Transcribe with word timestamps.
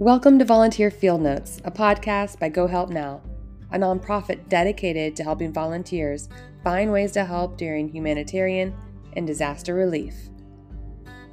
Welcome 0.00 0.40
to 0.40 0.44
Volunteer 0.44 0.90
Field 0.90 1.20
Notes, 1.20 1.60
a 1.64 1.70
podcast 1.70 2.40
by 2.40 2.48
Go 2.48 2.66
Help 2.66 2.90
Now, 2.90 3.22
a 3.70 3.78
nonprofit 3.78 4.48
dedicated 4.48 5.14
to 5.14 5.22
helping 5.22 5.52
volunteers 5.52 6.28
find 6.64 6.90
ways 6.90 7.12
to 7.12 7.24
help 7.24 7.56
during 7.56 7.88
humanitarian 7.88 8.74
and 9.12 9.24
disaster 9.24 9.72
relief. 9.72 10.16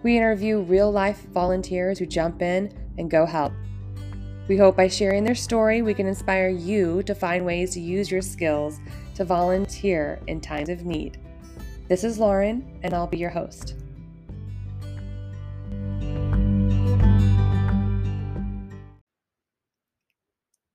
We 0.03 0.16
interview 0.16 0.59
real 0.59 0.91
life 0.91 1.25
volunteers 1.29 1.97
who 1.97 2.05
jump 2.05 2.43
in 2.43 2.71
and 2.99 3.09
go 3.09 3.25
help. 3.25 3.52
We 4.47 4.57
hope 4.57 4.77
by 4.77 4.89
sharing 4.89 5.23
their 5.23 5.34
story, 5.34 5.81
we 5.81 5.95
can 5.95 6.05
inspire 6.05 6.49
you 6.49 7.02
to 7.03 7.16
find 7.16 7.43
ways 7.43 7.73
to 7.73 7.81
use 7.81 8.12
your 8.12 8.21
skills 8.21 8.80
to 9.16 9.25
volunteer 9.25 10.20
in 10.27 10.39
times 10.39 10.70
of 10.70 10.85
need. 10.85 11.17
This 11.88 12.03
is 12.03 12.20
Lauren, 12.20 12.80
and 12.84 12.93
I'll 12.93 13.07
be 13.07 13.17
your 13.17 13.31
host. 13.31 13.73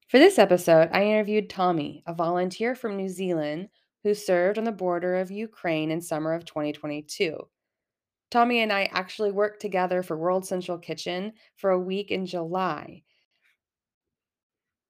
For 0.09 0.21
this 0.21 0.39
episode, 0.39 0.89
I 0.93 1.03
interviewed 1.03 1.51
Tommy, 1.51 2.05
a 2.07 2.15
volunteer 2.15 2.77
from 2.77 2.97
New 2.97 3.09
Zealand 3.09 3.71
who 4.05 4.15
served 4.15 4.57
on 4.57 4.63
the 4.63 4.71
border 4.71 5.17
of 5.17 5.33
Ukraine 5.33 5.91
in 5.91 6.01
summer 6.01 6.33
of 6.33 6.45
2022. 6.45 7.37
Tommy 8.31 8.61
and 8.61 8.73
I 8.73 8.85
actually 8.93 9.33
worked 9.33 9.61
together 9.61 10.05
for 10.05 10.17
World 10.17 10.47
Central 10.47 10.79
Kitchen 10.79 11.33
for 11.57 11.71
a 11.71 11.81
week 11.81 12.13
in 12.13 12.25
July. 12.25 13.03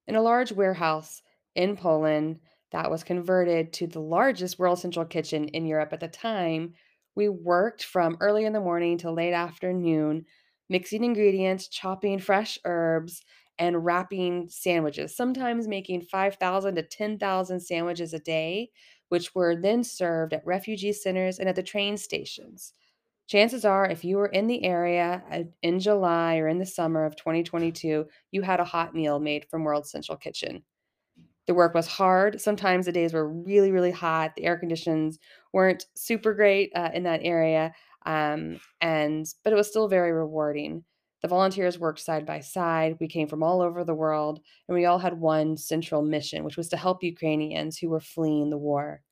In 0.06 0.16
a 0.16 0.22
large 0.22 0.52
warehouse 0.52 1.22
in 1.54 1.78
Poland 1.78 2.40
that 2.72 2.90
was 2.90 3.02
converted 3.02 3.72
to 3.74 3.86
the 3.86 4.00
largest 4.00 4.58
World 4.58 4.80
Central 4.80 5.06
Kitchen 5.06 5.48
in 5.48 5.64
Europe 5.64 5.94
at 5.94 6.00
the 6.00 6.08
time, 6.08 6.74
we 7.14 7.30
worked 7.30 7.84
from 7.84 8.18
early 8.20 8.44
in 8.44 8.52
the 8.52 8.60
morning 8.60 8.98
to 8.98 9.10
late 9.10 9.32
afternoon, 9.32 10.26
mixing 10.68 11.04
ingredients, 11.04 11.68
chopping 11.68 12.18
fresh 12.18 12.58
herbs, 12.66 13.22
and 13.58 13.84
wrapping 13.84 14.48
sandwiches, 14.48 15.16
sometimes 15.16 15.68
making 15.68 16.02
5,000 16.02 16.74
to 16.74 16.82
10,000 16.82 17.60
sandwiches 17.60 18.12
a 18.12 18.18
day, 18.18 18.70
which 19.08 19.34
were 19.34 19.56
then 19.56 19.84
served 19.84 20.32
at 20.32 20.46
refugee 20.46 20.92
centers 20.92 21.38
and 21.38 21.48
at 21.48 21.56
the 21.56 21.62
train 21.62 21.96
stations. 21.96 22.72
Chances 23.28 23.64
are, 23.64 23.86
if 23.86 24.04
you 24.04 24.18
were 24.18 24.26
in 24.26 24.46
the 24.46 24.64
area 24.64 25.22
uh, 25.32 25.42
in 25.62 25.80
July 25.80 26.36
or 26.38 26.46
in 26.46 26.58
the 26.58 26.66
summer 26.66 27.04
of 27.04 27.16
2022, 27.16 28.06
you 28.30 28.42
had 28.42 28.60
a 28.60 28.64
hot 28.64 28.94
meal 28.94 29.18
made 29.18 29.46
from 29.50 29.64
World 29.64 29.86
Central 29.86 30.16
Kitchen. 30.16 30.62
The 31.46 31.54
work 31.54 31.74
was 31.74 31.86
hard. 31.86 32.40
Sometimes 32.40 32.86
the 32.86 32.92
days 32.92 33.12
were 33.12 33.28
really, 33.28 33.72
really 33.72 33.90
hot. 33.90 34.32
The 34.36 34.44
air 34.44 34.56
conditions 34.56 35.18
weren't 35.52 35.86
super 35.94 36.34
great 36.34 36.70
uh, 36.74 36.90
in 36.92 37.04
that 37.04 37.20
area, 37.22 37.72
um, 38.04 38.60
and 38.80 39.26
but 39.44 39.52
it 39.52 39.56
was 39.56 39.68
still 39.68 39.88
very 39.88 40.12
rewarding. 40.12 40.84
The 41.22 41.28
volunteers 41.28 41.78
worked 41.78 42.00
side 42.00 42.26
by 42.26 42.40
side. 42.40 42.96
We 43.00 43.08
came 43.08 43.28
from 43.28 43.42
all 43.42 43.62
over 43.62 43.84
the 43.84 43.94
world, 43.94 44.40
and 44.68 44.76
we 44.76 44.84
all 44.84 44.98
had 44.98 45.18
one 45.18 45.56
central 45.56 46.02
mission, 46.02 46.44
which 46.44 46.56
was 46.56 46.68
to 46.70 46.76
help 46.76 47.02
Ukrainians 47.02 47.78
who 47.78 47.88
were 47.88 48.00
fleeing 48.00 48.50
the 48.50 48.58
war. 48.58 49.02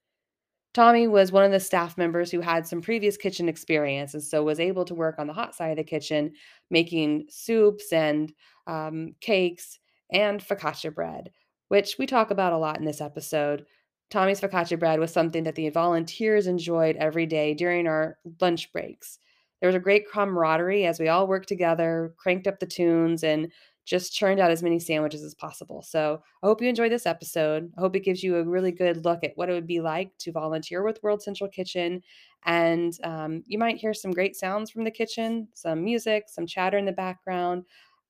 Tommy 0.74 1.06
was 1.06 1.30
one 1.30 1.44
of 1.44 1.52
the 1.52 1.60
staff 1.60 1.96
members 1.96 2.32
who 2.32 2.40
had 2.40 2.66
some 2.66 2.82
previous 2.82 3.16
kitchen 3.16 3.48
experience 3.48 4.12
and 4.12 4.22
so 4.22 4.42
was 4.42 4.58
able 4.58 4.84
to 4.84 4.94
work 4.94 5.18
on 5.18 5.28
the 5.28 5.32
hot 5.32 5.54
side 5.54 5.70
of 5.70 5.76
the 5.76 5.84
kitchen, 5.84 6.32
making 6.68 7.26
soups 7.30 7.92
and 7.92 8.32
um, 8.66 9.14
cakes 9.20 9.78
and 10.12 10.40
focaccia 10.40 10.92
bread, 10.92 11.30
which 11.68 11.94
we 11.96 12.06
talk 12.06 12.32
about 12.32 12.52
a 12.52 12.58
lot 12.58 12.78
in 12.78 12.84
this 12.84 13.00
episode. 13.00 13.64
Tommy's 14.10 14.40
focaccia 14.40 14.78
bread 14.78 14.98
was 14.98 15.12
something 15.12 15.44
that 15.44 15.54
the 15.54 15.68
volunteers 15.70 16.48
enjoyed 16.48 16.96
every 16.96 17.26
day 17.26 17.54
during 17.54 17.86
our 17.86 18.18
lunch 18.40 18.72
breaks. 18.72 19.18
There 19.64 19.68
was 19.68 19.76
a 19.76 19.80
great 19.80 20.10
camaraderie 20.10 20.84
as 20.84 21.00
we 21.00 21.08
all 21.08 21.26
worked 21.26 21.48
together, 21.48 22.12
cranked 22.18 22.46
up 22.46 22.60
the 22.60 22.66
tunes, 22.66 23.24
and 23.24 23.50
just 23.86 24.12
churned 24.12 24.38
out 24.38 24.50
as 24.50 24.62
many 24.62 24.78
sandwiches 24.78 25.24
as 25.24 25.34
possible. 25.34 25.80
So 25.80 26.20
I 26.42 26.46
hope 26.46 26.60
you 26.60 26.68
enjoyed 26.68 26.92
this 26.92 27.06
episode. 27.06 27.72
I 27.74 27.80
hope 27.80 27.96
it 27.96 28.04
gives 28.04 28.22
you 28.22 28.36
a 28.36 28.44
really 28.44 28.72
good 28.72 29.06
look 29.06 29.24
at 29.24 29.32
what 29.36 29.48
it 29.48 29.54
would 29.54 29.66
be 29.66 29.80
like 29.80 30.10
to 30.18 30.32
volunteer 30.32 30.84
with 30.84 31.02
World 31.02 31.22
Central 31.22 31.48
Kitchen. 31.48 32.02
And 32.44 32.92
um, 33.04 33.42
you 33.46 33.56
might 33.56 33.78
hear 33.78 33.94
some 33.94 34.10
great 34.10 34.36
sounds 34.36 34.70
from 34.70 34.84
the 34.84 34.90
kitchen, 34.90 35.48
some 35.54 35.82
music, 35.82 36.24
some 36.28 36.46
chatter 36.46 36.76
in 36.76 36.84
the 36.84 36.92
background. 36.92 37.64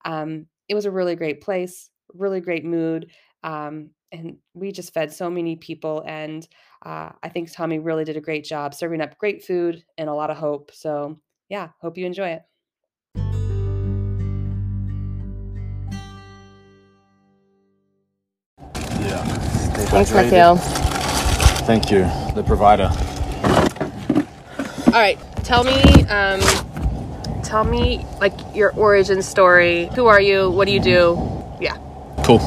Um, 0.05 0.47
it 0.69 0.75
was 0.75 0.87
a 0.87 0.91
really 0.91 1.15
great 1.15 1.41
place, 1.41 1.89
really 2.15 2.41
great 2.41 2.65
mood. 2.65 3.13
Um, 3.45 3.91
and 4.11 4.39
we 4.55 4.73
just 4.73 4.93
fed 4.93 5.13
so 5.13 5.31
many 5.31 5.55
people. 5.55 6.03
And 6.05 6.49
uh, 6.85 7.11
I 7.23 7.29
think 7.29 7.53
Tommy 7.53 7.79
really 7.79 8.03
did 8.03 8.17
a 8.17 8.21
great 8.21 8.43
job 8.43 8.75
serving 8.75 9.01
up 9.01 9.19
great 9.19 9.45
food 9.45 9.85
and 9.97 10.09
a 10.09 10.15
lot 10.15 10.31
of 10.31 10.37
hope. 10.37 10.73
So 10.75 11.21
yeah, 11.49 11.69
hope 11.81 11.99
you 11.99 12.07
enjoy 12.07 12.29
it. 12.29 12.43
Yeah. 19.01 19.25
Thanks, 19.89 20.13
Mateo. 20.13 20.57
Thank 21.67 21.91
you, 21.91 22.01
the 22.35 22.43
provider. 22.47 22.91
All 24.87 25.01
right, 25.01 25.19
tell 25.43 25.65
me, 25.65 25.83
um, 26.05 26.41
tell 27.43 27.65
me 27.65 28.05
like 28.21 28.33
your 28.55 28.73
origin 28.75 29.23
story. 29.23 29.87
Who 29.95 30.07
are 30.07 30.21
you? 30.21 30.51
What 30.51 30.67
do 30.67 30.73
you 30.73 30.81
do? 30.81 31.19
Yeah. 31.61 31.77
Cool. 32.25 32.41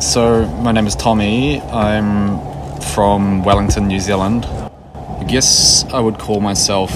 So, 0.00 0.46
my 0.62 0.72
name 0.72 0.86
is 0.86 0.94
Tommy. 0.94 1.60
I'm 1.62 2.38
from 2.80 3.42
Wellington, 3.44 3.88
New 3.88 4.00
Zealand. 4.00 4.44
I 4.44 5.24
guess 5.24 5.84
I 5.92 6.00
would 6.00 6.18
call 6.18 6.40
myself 6.40 6.92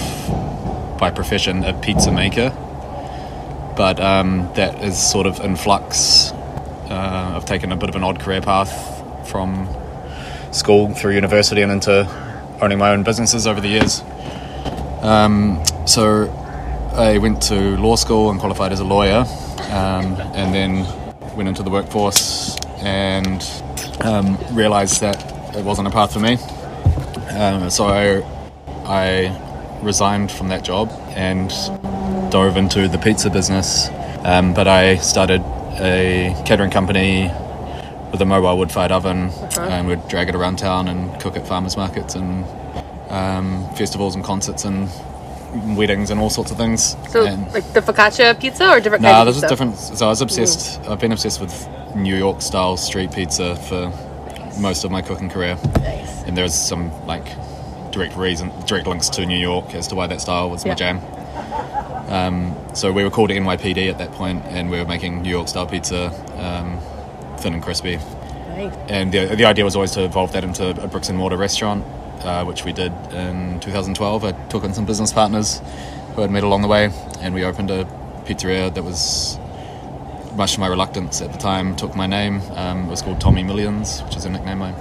by 1.01 1.11
profession 1.11 1.65
a 1.65 1.73
pizza 1.81 2.13
maker, 2.13 2.51
but 3.75 3.99
um, 3.99 4.51
that 4.55 4.85
is 4.85 4.99
sort 5.11 5.27
of 5.27 5.41
in 5.41 5.57
flux. 5.57 6.31
Uh, 6.91 7.33
I've 7.35 7.47
taken 7.47 7.73
a 7.73 7.77
bit 7.77 7.89
of 7.89 7.97
an 7.97 8.05
odd 8.05 8.21
career 8.21 8.43
path 8.43 9.29
from 9.29 9.67
school 10.53 10.93
through 10.95 11.15
university 11.15 11.63
and 11.63 11.73
into 11.73 12.07
owning 12.61 12.79
my 12.79 12.91
own 12.91 13.03
businesses 13.03 13.47
over 13.47 13.61
the 13.61 13.69
years. 13.69 14.03
Um, 15.01 15.65
so 15.87 16.29
I 16.93 17.17
went 17.17 17.41
to 17.45 17.79
law 17.79 17.97
school 17.97 18.31
and 18.31 18.39
qualified 18.39 18.71
as 18.71 18.81
a 18.81 18.85
lawyer, 18.85 19.25
um, 19.71 20.21
and 20.35 20.55
then 20.55 21.35
went 21.35 21.49
into 21.49 21.63
the 21.63 21.71
workforce 21.71 22.59
and 22.81 23.43
um, 24.03 24.37
realized 24.53 25.01
that 25.01 25.17
it 25.57 25.65
wasn't 25.65 25.89
a 25.89 25.91
path 25.91 26.13
for 26.13 26.21
me. 26.21 26.35
Um, 27.31 27.71
so 27.71 27.87
I, 27.87 28.23
I 28.85 29.50
resigned 29.83 30.31
from 30.31 30.49
that 30.49 30.65
job 30.65 30.91
and 31.11 31.51
dove 32.31 32.57
into 32.57 32.89
the 32.89 32.99
pizza 32.99 33.31
business. 33.31 33.89
Um, 34.25 34.55
but 34.55 34.69
I 34.69 34.97
started 34.97 35.41
a 35.81 36.35
catering 36.45 36.71
company 36.71 37.31
with 38.13 38.21
a 38.21 38.27
mobile 38.27 38.59
wood 38.59 38.73
fired 38.73 38.93
oven, 38.93 39.29
uh-huh. 39.29 39.61
and 39.63 39.89
we'd 39.89 40.07
drag 40.09 40.29
it 40.29 40.35
around 40.35 40.59
town 40.59 40.89
and 40.89 41.19
cook 41.21 41.37
at 41.37 41.47
farmers 41.47 41.77
markets 41.77 42.15
and 42.15 42.45
um, 43.09 43.69
festivals 43.75 44.15
and 44.15 44.25
concerts 44.25 44.65
and 44.65 44.89
weddings 45.77 46.11
and 46.11 46.21
all 46.21 46.31
sorts 46.31 46.51
of 46.51 46.57
things. 46.57 46.97
So, 47.11 47.27
and 47.27 47.53
like 47.53 47.73
the 47.73 47.81
focaccia 47.81 48.39
pizza 48.39 48.71
or 48.71 48.81
different? 48.81 49.03
No, 49.03 49.11
nah, 49.11 49.25
this 49.25 49.37
is 49.37 49.43
different. 49.43 49.77
So 49.77 50.07
I 50.07 50.09
was 50.09 50.21
obsessed. 50.21 50.83
Mm. 50.83 50.91
I've 50.91 51.01
been 51.01 51.13
obsessed 51.13 51.41
with 51.41 51.69
New 51.97 52.17
York 52.17 52.43
style 52.43 52.77
street 52.77 53.13
pizza 53.13 53.57
for 53.57 53.93
most 54.61 54.85
of 54.85 54.91
my 54.91 55.03
cooking 55.03 55.29
career. 55.29 55.57
Nice. 55.81 56.23
And 56.25 56.37
there's 56.37 56.55
some 56.55 56.91
like 57.07 57.27
direct 57.91 58.17
reason, 58.17 58.51
direct 58.67 58.87
links 58.87 59.09
to 59.11 59.27
New 59.27 59.39
York 59.39 59.75
as 59.75 59.89
to 59.89 59.95
why 59.95 60.07
that 60.07 60.21
style 60.21 60.51
was 60.51 60.65
yeah. 60.65 60.73
my 60.73 60.75
jam. 60.75 61.01
Um, 62.11 62.57
so 62.75 62.93
we 62.93 63.05
were 63.05 63.11
called 63.11 63.31
NYPD 63.31 63.89
at 63.89 63.99
that 63.99 64.13
point, 64.13 64.45
and 64.47 64.71
we 64.71 64.79
were 64.79 64.87
making 64.87 65.23
New 65.23 65.31
York 65.31 65.49
style 65.49 65.67
pizza, 65.67 66.09
um, 66.37 66.81
thin 67.39 67.55
and 67.55 67.63
crispy. 67.63 67.99
And 68.89 69.13
the, 69.13 69.35
the 69.37 69.45
idea 69.45 69.65
was 69.65 69.77
always 69.77 69.93
to 69.93 70.05
evolve 70.05 70.33
that 70.33 70.45
into 70.45 70.71
a 70.83 70.89
bricks 70.89 71.09
and 71.09 71.17
mortar 71.17 71.37
restaurant, 71.37 71.85
uh, 72.25 72.45
which 72.45 72.65
we 72.65 72.73
did 72.73 72.93
in 73.13 73.61
2012. 73.61 74.25
I 74.25 74.33
took 74.49 74.65
in 74.65 74.75
some 74.75 74.85
business 74.85 75.13
partners 75.13 75.63
who 76.15 76.23
I'd 76.23 76.31
met 76.31 76.43
along 76.43 76.63
the 76.63 76.69
way, 76.69 76.91
and 77.21 77.33
we 77.33 77.45
opened 77.45 77.71
a 77.71 77.85
pizzeria 78.25 78.75
that 78.75 78.83
was 78.83 79.39
much 80.37 80.55
to 80.55 80.61
my 80.61 80.67
reluctance 80.67 81.23
at 81.23 81.33
the 81.33 81.39
time 81.39 81.77
took 81.77 81.95
my 81.97 82.07
name. 82.07 82.41
Um, 82.55 82.87
it 82.87 82.91
was 82.91 83.03
called 83.03 83.21
Tommy 83.21 83.43
Millions, 83.43 84.03
which 84.03 84.17
is 84.17 84.25
a 84.25 84.31
nickname 84.31 84.63
I 84.63 84.73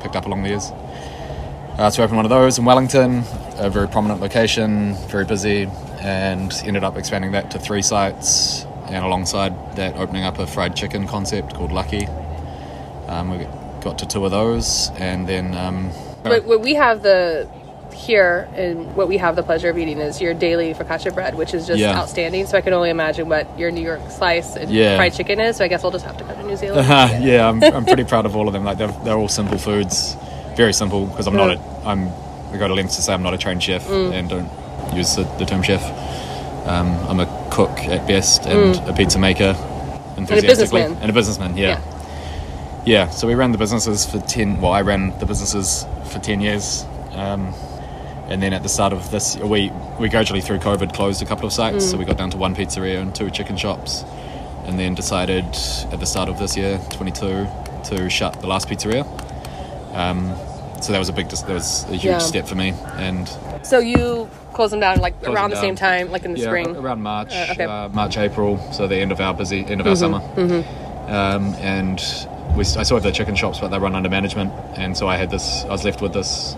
picked 0.00 0.16
up 0.16 0.26
along 0.26 0.42
the 0.42 0.50
years. 0.50 0.70
Uh, 1.76 1.90
so 1.90 2.00
we 2.00 2.04
opened 2.04 2.16
one 2.16 2.24
of 2.24 2.30
those 2.30 2.56
in 2.56 2.64
Wellington, 2.64 3.24
a 3.56 3.68
very 3.68 3.88
prominent 3.88 4.20
location, 4.20 4.94
very 5.08 5.24
busy, 5.24 5.68
and 5.98 6.52
ended 6.64 6.84
up 6.84 6.96
expanding 6.96 7.32
that 7.32 7.50
to 7.50 7.58
three 7.58 7.82
sites. 7.82 8.64
And 8.86 9.04
alongside 9.04 9.74
that, 9.74 9.96
opening 9.96 10.22
up 10.22 10.38
a 10.38 10.46
fried 10.46 10.76
chicken 10.76 11.08
concept 11.08 11.54
called 11.54 11.72
Lucky. 11.72 12.06
Um, 13.08 13.30
we 13.30 13.44
got 13.80 13.98
to 13.98 14.06
two 14.06 14.24
of 14.24 14.30
those, 14.30 14.90
and 14.98 15.28
then. 15.28 15.52
Um, 15.56 15.90
but 16.22 16.44
what 16.44 16.60
we 16.60 16.74
have 16.74 17.02
the 17.02 17.50
here 17.92 18.48
and 18.54 18.94
what 18.94 19.08
we 19.08 19.16
have 19.16 19.34
the 19.34 19.42
pleasure 19.42 19.68
of 19.68 19.78
eating 19.78 19.98
is 19.98 20.20
your 20.20 20.32
daily 20.32 20.74
focaccia 20.74 21.12
bread, 21.12 21.34
which 21.34 21.54
is 21.54 21.66
just 21.66 21.80
yeah. 21.80 21.98
outstanding. 21.98 22.46
So 22.46 22.56
I 22.56 22.60
can 22.60 22.72
only 22.72 22.90
imagine 22.90 23.28
what 23.28 23.58
your 23.58 23.72
New 23.72 23.82
York 23.82 24.00
slice 24.10 24.54
and 24.56 24.70
yeah. 24.70 24.96
fried 24.96 25.14
chicken 25.14 25.40
is. 25.40 25.56
So 25.56 25.64
I 25.64 25.68
guess 25.68 25.82
I'll 25.82 25.90
just 25.90 26.04
have 26.04 26.16
to 26.18 26.24
go 26.24 26.34
to 26.34 26.42
New 26.44 26.56
Zealand. 26.56 26.86
yeah, 27.24 27.48
I'm, 27.48 27.62
I'm 27.62 27.84
pretty 27.84 28.04
proud 28.04 28.26
of 28.26 28.36
all 28.36 28.46
of 28.46 28.52
them. 28.52 28.64
Like 28.64 28.78
they're, 28.78 28.94
they're 29.04 29.16
all 29.16 29.28
simple 29.28 29.58
foods 29.58 30.16
very 30.56 30.72
simple 30.72 31.06
because 31.06 31.26
I'm 31.26 31.36
not 31.36 31.50
a, 31.50 31.60
I'm 31.84 32.08
I 32.54 32.56
go 32.56 32.68
to 32.68 32.74
lengths 32.74 32.96
to 32.96 33.02
say 33.02 33.12
I'm 33.12 33.22
not 33.22 33.34
a 33.34 33.38
trained 33.38 33.62
chef 33.62 33.84
mm. 33.88 34.12
and 34.12 34.28
don't 34.28 34.48
use 34.94 35.16
the, 35.16 35.24
the 35.38 35.44
term 35.44 35.62
chef. 35.62 35.82
Um, 36.66 36.88
I'm 37.08 37.18
a 37.18 37.48
cook 37.50 37.76
at 37.80 38.06
best 38.06 38.46
and 38.46 38.76
mm. 38.76 38.88
a 38.88 38.92
pizza 38.92 39.18
maker. 39.18 39.56
enthusiastically. 40.16 40.46
businessman. 40.46 41.02
And 41.02 41.10
a 41.10 41.12
businessman, 41.12 41.56
yeah. 41.56 41.80
yeah. 42.86 43.10
so 43.10 43.26
we 43.26 43.34
ran 43.34 43.50
the 43.50 43.58
businesses 43.58 44.06
for 44.06 44.20
10, 44.20 44.60
well, 44.60 44.72
I 44.72 44.82
ran 44.82 45.18
the 45.18 45.26
businesses 45.26 45.84
for 46.10 46.20
10 46.20 46.40
years. 46.40 46.84
Um, 47.10 47.52
and 48.28 48.40
then 48.40 48.52
at 48.52 48.62
the 48.62 48.68
start 48.68 48.92
of 48.92 49.10
this, 49.10 49.36
we, 49.36 49.70
we 49.98 50.08
gradually 50.08 50.40
through 50.40 50.58
COVID 50.58 50.94
closed 50.94 51.22
a 51.22 51.26
couple 51.26 51.46
of 51.46 51.52
sites. 51.52 51.84
Mm. 51.84 51.90
So 51.90 51.98
we 51.98 52.04
got 52.04 52.16
down 52.16 52.30
to 52.30 52.38
one 52.38 52.54
pizzeria 52.54 53.00
and 53.02 53.12
two 53.12 53.30
chicken 53.30 53.56
shops. 53.56 54.04
And 54.64 54.78
then 54.78 54.94
decided 54.94 55.44
at 55.92 55.98
the 55.98 56.06
start 56.06 56.28
of 56.28 56.38
this 56.38 56.56
year, 56.56 56.80
22, 56.90 57.46
to 57.84 58.08
shut 58.08 58.40
the 58.40 58.46
last 58.46 58.68
pizzeria. 58.68 59.04
Um, 59.94 60.34
so 60.82 60.92
that 60.92 60.98
was 60.98 61.08
a 61.08 61.12
big, 61.12 61.28
that 61.28 61.48
was 61.48 61.84
a 61.84 61.92
huge 61.92 62.04
Yeah. 62.04 62.18
step 62.18 62.46
for 62.46 62.54
me. 62.56 62.74
And 62.96 63.28
So 63.62 63.78
you 63.78 64.28
close 64.52 64.70
them 64.70 64.80
down 64.80 64.98
like 65.00 65.14
around 65.26 65.50
the 65.50 65.56
same 65.60 65.74
time, 65.76 66.10
like 66.12 66.24
in 66.24 66.32
the 66.34 66.38
yeah, 66.40 66.46
spring. 66.46 66.76
around 66.76 67.00
March, 67.02 67.32
Uh, 67.32 67.46
okay. 67.52 67.64
uh, 67.64 67.88
March, 67.88 68.18
April, 68.18 68.58
so 68.72 68.86
the 68.86 68.96
end 68.96 69.12
of 69.12 69.20
our 69.20 69.32
busy 69.34 69.64
end 69.66 69.80
of 69.80 69.86
our 69.86 69.96
summer. 69.96 70.20
Um, 71.08 71.54
and 71.60 71.98
we, 72.56 72.60
I 72.60 72.82
still 72.82 72.96
have 72.96 73.02
the 73.02 73.12
chicken 73.12 73.34
shops, 73.34 73.60
but 73.60 73.68
they 73.68 73.78
run 73.78 73.94
under 73.94 74.08
management, 74.08 74.52
and 74.76 74.96
so 74.96 75.06
I 75.08 75.16
had 75.16 75.30
this. 75.30 75.64
I 75.64 75.68
was 75.68 75.84
left 75.84 76.00
with 76.00 76.12
this 76.12 76.56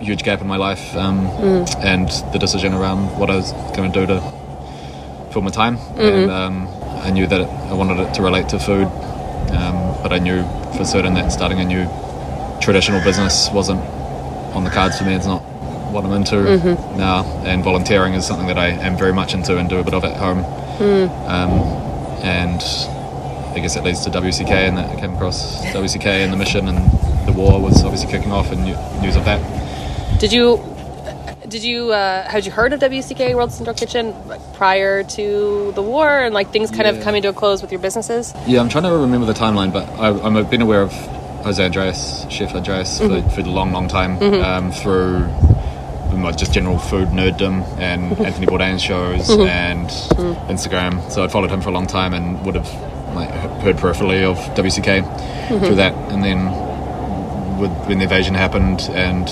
huge 0.00 0.22
gap 0.22 0.40
in 0.40 0.46
my 0.46 0.56
life, 0.56 0.94
um, 0.96 1.26
and 1.82 2.08
the 2.32 2.38
decision 2.38 2.74
around 2.74 3.18
what 3.18 3.30
I 3.30 3.36
was 3.36 3.52
going 3.76 3.90
to 3.92 4.00
do 4.00 4.06
to 4.06 4.20
fill 5.32 5.42
my 5.42 5.50
time. 5.50 5.78
And 5.96 6.30
um, 6.30 6.68
I 7.02 7.10
knew 7.10 7.26
that 7.26 7.40
it, 7.42 7.48
I 7.48 7.72
wanted 7.74 8.00
it 8.00 8.14
to 8.14 8.22
relate 8.22 8.48
to 8.50 8.58
food, 8.58 8.86
um, 9.52 9.96
but 10.02 10.12
I 10.12 10.18
knew 10.18 10.42
for 10.76 10.84
certain 10.84 11.14
that 11.14 11.30
starting 11.32 11.58
a 11.60 11.64
new 11.64 11.86
traditional 12.60 13.02
business 13.02 13.50
wasn't 13.52 13.80
on 14.54 14.64
the 14.64 14.70
cards 14.70 14.98
for 14.98 15.04
me. 15.04 15.14
It's 15.14 15.26
not 15.26 15.42
what 15.92 16.04
I'm 16.04 16.12
into 16.12 16.42
now, 16.96 17.24
and 17.44 17.62
volunteering 17.62 18.14
is 18.14 18.26
something 18.26 18.48
that 18.48 18.58
I 18.58 18.68
am 18.68 18.96
very 18.96 19.12
much 19.12 19.32
into 19.34 19.58
and 19.58 19.68
do 19.68 19.78
a 19.78 19.84
bit 19.84 19.94
of 19.94 20.04
at 20.04 20.16
home. 20.16 20.38
Um, 20.80 21.50
and 22.24 22.60
I 23.54 23.60
guess 23.60 23.76
it 23.76 23.84
leads 23.84 24.04
to 24.04 24.10
WCK, 24.10 24.50
and 24.50 24.76
that 24.78 24.96
I 24.96 25.00
came 25.00 25.14
across 25.14 25.64
WCK 25.66 26.06
and 26.06 26.32
the 26.32 26.36
mission, 26.36 26.66
and 26.68 26.78
the 27.28 27.32
war 27.32 27.60
was 27.60 27.84
obviously 27.84 28.10
kicking 28.10 28.32
off, 28.32 28.50
and 28.50 28.64
news 29.02 29.16
of 29.16 29.24
that. 29.24 29.40
Did 30.20 30.32
you? 30.32 30.60
Did 31.48 31.62
you? 31.62 31.92
Uh, 31.92 32.28
had 32.28 32.44
you 32.44 32.50
heard 32.50 32.72
of 32.72 32.80
WCK 32.80 33.34
World 33.36 33.52
Central 33.52 33.76
Kitchen 33.76 34.14
prior 34.54 35.04
to 35.04 35.72
the 35.76 35.82
war 35.82 36.08
and 36.08 36.34
like 36.34 36.50
things 36.50 36.70
kind 36.70 36.86
of 36.88 37.02
coming 37.04 37.22
to 37.22 37.28
a 37.28 37.32
close 37.32 37.62
with 37.62 37.70
your 37.70 37.80
businesses? 37.80 38.34
Yeah, 38.46 38.60
I'm 38.60 38.68
trying 38.68 38.84
to 38.84 38.90
remember 38.96 39.26
the 39.26 39.34
timeline, 39.34 39.72
but 39.72 39.88
I, 40.00 40.08
I've 40.10 40.50
been 40.50 40.62
aware 40.62 40.82
of 40.82 40.92
Jose 41.44 41.62
Andrés, 41.62 42.30
Chef 42.30 42.52
Andrés, 42.52 42.98
for, 42.98 43.04
mm-hmm. 43.04 43.28
for 43.28 43.40
a 43.42 43.44
long, 43.44 43.70
long 43.70 43.86
time 43.86 44.18
mm-hmm. 44.18 44.42
um, 44.42 44.72
through 44.72 45.28
my 46.16 46.32
just 46.32 46.52
general 46.52 46.78
food 46.78 47.08
nerddom 47.08 47.66
and 47.78 48.12
mm-hmm. 48.12 48.24
Anthony 48.24 48.46
Bourdain's 48.46 48.82
shows 48.82 49.28
and 49.30 49.88
Instagram. 50.48 51.10
So 51.10 51.22
I'd 51.22 51.30
followed 51.30 51.50
him 51.50 51.60
for 51.60 51.68
a 51.68 51.72
long 51.72 51.86
time 51.86 52.14
and 52.14 52.44
would 52.46 52.54
have 52.54 52.70
like 53.14 53.28
heard 53.60 53.76
peripherally 53.76 54.24
of 54.24 54.38
WCK 54.56 55.58
through 55.60 55.76
that, 55.76 55.92
and 56.10 56.24
then 56.24 56.46
with, 57.58 57.70
when 57.86 57.98
the 57.98 58.04
invasion 58.04 58.34
happened 58.34 58.80
and 58.92 59.28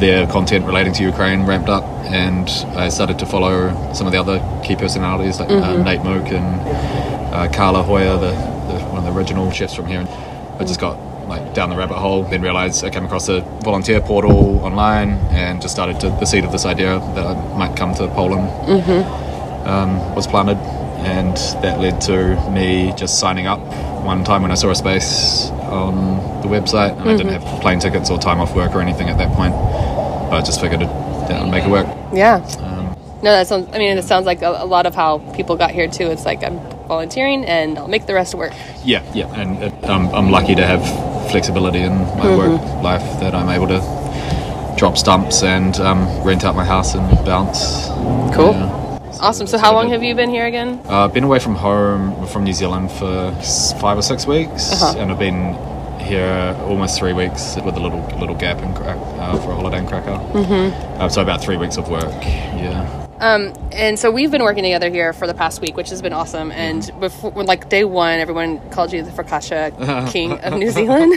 their 0.00 0.26
content 0.26 0.66
relating 0.66 0.92
to 0.92 1.02
Ukraine 1.02 1.46
ramped 1.46 1.68
up, 1.68 1.84
and 2.04 2.48
I 2.76 2.88
started 2.88 3.18
to 3.20 3.26
follow 3.26 3.92
some 3.94 4.06
of 4.06 4.12
the 4.12 4.18
other 4.20 4.38
key 4.64 4.76
personalities 4.76 5.40
like 5.40 5.48
uh, 5.48 5.82
Nate 5.82 6.02
Mook 6.02 6.26
and 6.28 6.60
uh, 7.34 7.48
Carla 7.52 7.82
Hoyer, 7.82 8.18
the, 8.18 8.32
the 8.72 8.84
one 8.90 8.98
of 8.98 9.04
the 9.04 9.18
original 9.18 9.50
chefs 9.50 9.74
from 9.74 9.86
here. 9.86 10.00
And 10.00 10.08
I 10.60 10.64
just 10.64 10.80
got 10.80 10.98
like 11.28 11.54
down 11.54 11.70
the 11.70 11.76
rabbit 11.76 11.96
hole, 11.96 12.24
then 12.24 12.42
realized 12.42 12.84
I 12.84 12.90
came 12.90 13.04
across 13.04 13.28
a 13.28 13.40
volunteer 13.62 14.00
portal 14.00 14.58
online, 14.60 15.10
and 15.32 15.60
just 15.60 15.74
started 15.74 16.00
to 16.00 16.08
the 16.08 16.24
seed 16.24 16.44
of 16.44 16.52
this 16.52 16.64
idea 16.66 16.98
that 17.14 17.26
I 17.26 17.34
might 17.56 17.76
come 17.76 17.94
to 17.94 18.08
Poland 18.08 18.48
um, 19.66 20.14
was 20.14 20.26
planted, 20.26 20.58
and 21.06 21.36
that 21.62 21.80
led 21.80 22.00
to 22.02 22.50
me 22.50 22.92
just 22.96 23.18
signing 23.18 23.46
up 23.46 23.60
one 24.04 24.22
time 24.24 24.42
when 24.42 24.50
I 24.50 24.54
saw 24.54 24.70
a 24.70 24.74
space 24.74 25.48
on 25.70 26.42
the 26.42 26.48
website, 26.48 26.98
and 27.00 27.08
I 27.08 27.16
didn't 27.16 27.32
have 27.32 27.60
plane 27.62 27.80
tickets 27.80 28.10
or 28.10 28.18
time 28.18 28.40
off 28.40 28.54
work 28.54 28.74
or 28.74 28.80
anything 28.80 29.08
at 29.08 29.18
that 29.18 29.32
point, 29.32 29.54
but 30.30 30.36
I 30.38 30.42
just 30.42 30.60
figured 30.60 30.82
it, 30.82 30.88
that 31.28 31.42
I'd 31.42 31.50
make 31.50 31.64
it 31.64 31.70
work. 31.70 31.86
Yeah. 32.12 32.36
Um, 32.60 32.94
No, 33.22 33.30
that 33.30 33.46
sounds. 33.46 33.68
I 33.72 33.78
mean, 33.78 33.96
it 33.96 34.04
sounds 34.04 34.26
like 34.26 34.42
a, 34.42 34.50
a 34.50 34.66
lot 34.66 34.84
of 34.84 34.94
how 34.94 35.18
people 35.34 35.56
got 35.56 35.70
here 35.70 35.88
too. 35.88 36.10
It's 36.10 36.26
like 36.26 36.44
I'm 36.44 36.60
volunteering 36.86 37.46
and 37.46 37.78
I'll 37.78 37.88
make 37.88 38.04
the 38.04 38.12
rest 38.12 38.34
work. 38.34 38.52
yeah, 38.84 39.02
yeah, 39.14 39.40
and 39.40 39.62
it, 39.62 39.72
I'm, 39.88 40.08
I'm 40.14 40.30
lucky 40.30 40.54
to 40.54 40.66
have 40.66 40.82
flexibility 41.30 41.80
in 41.80 41.96
my 42.18 42.36
work 42.36 42.60
life 42.82 43.20
that 43.20 43.34
I'm 43.34 43.48
able 43.48 43.68
to 43.68 43.80
drop 44.76 44.96
stumps 44.98 45.42
and 45.42 45.76
um, 45.80 46.06
rent 46.22 46.44
out 46.44 46.54
my 46.56 46.64
house 46.64 46.94
and 46.94 47.08
bounce. 47.24 47.86
Cool. 48.34 48.52
Yeah. 48.52 48.80
Awesome. 49.20 49.46
So 49.46 49.56
how 49.58 49.72
long 49.72 49.88
have 49.90 50.02
you 50.02 50.14
been 50.14 50.28
here 50.30 50.46
again? 50.46 50.80
Uh, 50.84 51.04
I've 51.04 51.14
been 51.14 51.24
away 51.24 51.38
from 51.38 51.54
home, 51.54 52.26
from 52.26 52.44
New 52.44 52.52
Zealand, 52.52 52.90
for 52.90 53.32
five 53.80 53.96
or 53.96 54.02
six 54.02 54.26
weeks, 54.26 54.72
Uh-huh. 54.72 54.98
and 54.98 55.10
I've 55.10 55.18
been 55.18 55.54
here 56.00 56.54
almost 56.68 56.98
three 56.98 57.12
weeks 57.14 57.56
with 57.64 57.76
a 57.76 57.80
little 57.80 58.00
little 58.18 58.34
gap 58.34 58.58
in 58.58 58.70
uh, 58.74 59.40
for 59.42 59.52
a 59.52 59.54
holiday 59.54 59.78
in 59.78 59.86
Krakow. 59.86 60.18
Mm-hmm. 60.32 61.00
Uh, 61.00 61.08
so 61.08 61.22
about 61.22 61.40
three 61.40 61.56
weeks 61.56 61.78
of 61.78 61.88
work. 61.88 62.12
Yeah. 62.22 63.03
Um, 63.24 63.54
and 63.72 63.98
so 63.98 64.10
we've 64.10 64.30
been 64.30 64.42
working 64.42 64.64
together 64.64 64.90
here 64.90 65.14
for 65.14 65.26
the 65.26 65.32
past 65.32 65.62
week, 65.62 65.78
which 65.78 65.88
has 65.88 66.02
been 66.02 66.12
awesome. 66.12 66.52
And 66.52 66.90
before, 67.00 67.30
like 67.32 67.70
day 67.70 67.82
one, 67.84 68.18
everyone 68.20 68.60
called 68.70 68.92
you 68.92 69.02
the 69.02 69.10
focaccia 69.10 70.10
king 70.12 70.32
of 70.40 70.52
New 70.58 70.70
Zealand. 70.70 71.14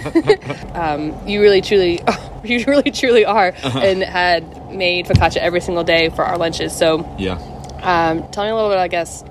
um, 0.75 1.27
you 1.27 1.42
really, 1.42 1.59
truly, 1.62 2.00
you 2.45 2.63
really, 2.65 2.92
truly 2.92 3.25
are, 3.25 3.54
and 3.62 4.01
had 4.04 4.71
made 4.74 5.06
focaccia 5.06 5.38
every 5.38 5.59
single 5.59 5.83
day 5.83 6.07
for 6.07 6.24
our 6.24 6.38
lunches. 6.38 6.74
So, 6.74 7.06
Yeah. 7.18 7.33
um, 7.81 8.25
tell 8.31 8.45
me 8.45 8.51
a 8.51 8.56
little 8.56 8.69
bit, 8.69 8.77
I 8.77 8.88
guess, 8.88 9.25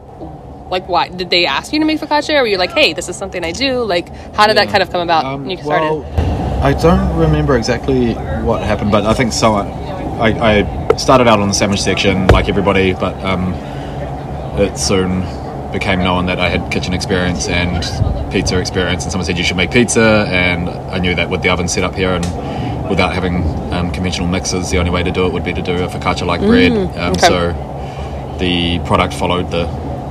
like 0.69 0.87
why 0.87 1.09
did 1.09 1.31
they 1.31 1.47
ask 1.47 1.73
you 1.73 1.79
to 1.79 1.87
make 1.87 1.99
focaccia, 1.99 2.35
or 2.35 2.43
were 2.43 2.47
you 2.47 2.59
like, 2.59 2.73
hey, 2.73 2.93
this 2.93 3.09
is 3.09 3.17
something 3.17 3.43
I 3.43 3.53
do? 3.53 3.85
Like, 3.85 4.15
how 4.35 4.47
did 4.49 4.59
that 4.59 4.69
kind 4.69 4.83
of 4.83 4.91
come 4.91 5.01
about 5.01 5.25
Um, 5.25 5.41
when 5.47 5.51
you 5.53 5.57
started? 5.65 5.95
Well, 5.95 6.63
I 6.63 6.75
don't 6.75 7.17
remember 7.17 7.57
exactly 7.57 8.13
what 8.45 8.63
happened, 8.63 8.91
but 8.93 9.07
I 9.07 9.15
think 9.15 9.33
someone. 9.33 9.86
I, 10.19 10.33
I 10.63 10.97
started 10.97 11.29
out 11.29 11.41
on 11.41 11.49
the 11.49 11.55
sandwich 11.55 11.81
section 11.83 12.27
like 12.29 12.49
everybody, 12.49 12.93
but 12.95 13.15
um, 13.25 13.53
it 14.59 14.77
soon 14.79 15.21
became 15.73 15.99
known 15.99 16.27
that 16.27 16.39
I 16.41 16.49
had 16.49 16.71
kitchen 16.73 16.95
experience 16.95 17.49
and 17.49 17.83
pizza 18.33 18.59
experience, 18.59 19.03
and 19.05 19.13
someone 19.13 19.27
said 19.27 19.37
you 19.37 19.45
should 19.45 19.57
make 19.57 19.71
pizza, 19.71 20.27
and 20.29 20.69
I 20.69 20.99
knew 20.99 21.15
that 21.15 21.29
with 21.29 21.43
the 21.43 21.51
oven 21.51 21.69
set 21.69 21.85
up 21.85 21.95
here 21.95 22.11
and 22.15 22.25
without 22.89 23.13
having 23.13 23.43
um, 23.73 23.91
conventional 23.93 24.29
mixers, 24.29 24.71
the 24.71 24.79
only 24.79 24.91
way 24.91 25.03
to 25.03 25.11
do 25.11 25.27
it 25.27 25.33
would 25.33 25.45
be 25.45 25.53
to 25.53 25.63
do 25.63 25.73
a 25.73 25.89
focaccia-like 25.89 26.41
bread. 26.41 26.73
Um, 26.73 26.87
Mm, 26.89 27.17
okay. 27.17 27.27
So 27.27 28.37
the 28.39 28.79
product 28.87 29.13
followed 29.15 29.51
the 29.51 29.65